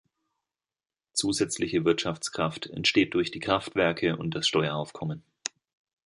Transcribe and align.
Zusätzliche 1.13 1.85
Wirtschaftskraft 1.85 2.65
entsteht 2.65 3.13
durch 3.13 3.29
die 3.29 3.39
Kraftwerke 3.39 4.17
und 4.17 4.33
das 4.33 4.47
Steueraufkommen. 4.47 5.21